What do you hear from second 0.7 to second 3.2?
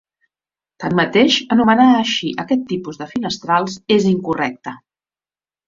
Tanmateix, anomenar així aquest tipus de